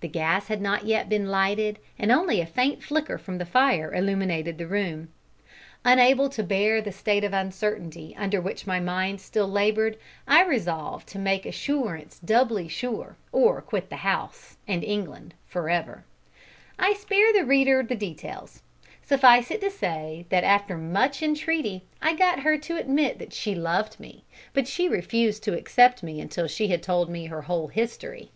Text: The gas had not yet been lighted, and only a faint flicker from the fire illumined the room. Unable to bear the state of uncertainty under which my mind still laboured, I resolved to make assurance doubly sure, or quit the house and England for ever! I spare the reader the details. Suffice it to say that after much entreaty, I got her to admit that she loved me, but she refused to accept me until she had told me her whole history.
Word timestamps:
The 0.00 0.08
gas 0.08 0.48
had 0.48 0.60
not 0.60 0.84
yet 0.84 1.08
been 1.08 1.28
lighted, 1.28 1.78
and 1.96 2.10
only 2.10 2.40
a 2.40 2.44
faint 2.44 2.82
flicker 2.82 3.16
from 3.18 3.38
the 3.38 3.46
fire 3.46 3.94
illumined 3.94 4.44
the 4.58 4.66
room. 4.66 5.10
Unable 5.84 6.28
to 6.30 6.42
bear 6.42 6.82
the 6.82 6.90
state 6.90 7.22
of 7.22 7.32
uncertainty 7.32 8.12
under 8.18 8.40
which 8.40 8.66
my 8.66 8.80
mind 8.80 9.20
still 9.20 9.46
laboured, 9.46 9.96
I 10.26 10.44
resolved 10.44 11.06
to 11.10 11.20
make 11.20 11.46
assurance 11.46 12.18
doubly 12.18 12.66
sure, 12.66 13.16
or 13.30 13.62
quit 13.62 13.90
the 13.90 13.98
house 14.02 14.56
and 14.66 14.82
England 14.82 15.34
for 15.46 15.68
ever! 15.70 16.04
I 16.76 16.94
spare 16.94 17.32
the 17.32 17.44
reader 17.44 17.80
the 17.84 17.94
details. 17.94 18.64
Suffice 19.04 19.52
it 19.52 19.60
to 19.60 19.70
say 19.70 20.26
that 20.30 20.42
after 20.42 20.76
much 20.76 21.22
entreaty, 21.22 21.84
I 22.02 22.14
got 22.16 22.40
her 22.40 22.58
to 22.58 22.76
admit 22.76 23.20
that 23.20 23.32
she 23.32 23.54
loved 23.54 24.00
me, 24.00 24.24
but 24.52 24.66
she 24.66 24.88
refused 24.88 25.44
to 25.44 25.56
accept 25.56 26.02
me 26.02 26.20
until 26.20 26.48
she 26.48 26.66
had 26.66 26.82
told 26.82 27.08
me 27.08 27.26
her 27.26 27.42
whole 27.42 27.68
history. 27.68 28.32